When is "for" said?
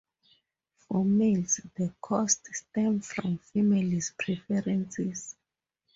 0.79-1.05